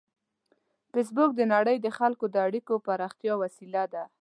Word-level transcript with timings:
فېسبوک 0.91 1.31
د 1.35 1.41
نړۍ 1.53 1.77
د 1.81 1.87
خلکو 1.97 2.25
د 2.29 2.35
اړیکو 2.47 2.73
د 2.79 2.83
پراختیا 2.85 3.33
وسیله 3.43 3.83
ده 3.93 4.03